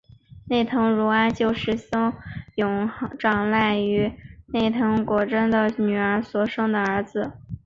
[0.47, 2.11] 内藤如安就是松
[2.55, 4.11] 永长赖与
[4.47, 7.33] 内藤国贞的女儿所生的儿子。